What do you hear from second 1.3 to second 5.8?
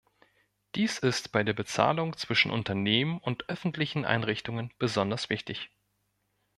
bei der Bezahlung zwischen Unternehmen und öffentlichen Einrichtungen besonders wichtig.